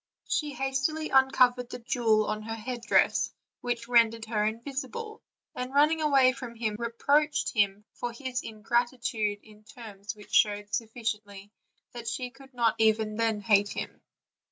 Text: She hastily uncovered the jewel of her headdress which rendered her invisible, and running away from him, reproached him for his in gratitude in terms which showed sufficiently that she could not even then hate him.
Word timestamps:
She 0.27 0.53
hastily 0.55 1.09
uncovered 1.11 1.69
the 1.69 1.77
jewel 1.77 2.25
of 2.25 2.41
her 2.43 2.55
headdress 2.55 3.31
which 3.59 3.87
rendered 3.87 4.25
her 4.25 4.45
invisible, 4.45 5.21
and 5.53 5.71
running 5.75 6.01
away 6.01 6.31
from 6.31 6.55
him, 6.55 6.73
reproached 6.79 7.49
him 7.53 7.85
for 7.93 8.11
his 8.11 8.41
in 8.41 8.63
gratitude 8.63 9.41
in 9.43 9.63
terms 9.63 10.15
which 10.15 10.33
showed 10.33 10.73
sufficiently 10.73 11.51
that 11.91 12.07
she 12.07 12.31
could 12.31 12.51
not 12.55 12.73
even 12.79 13.15
then 13.15 13.41
hate 13.41 13.69
him. 13.69 14.01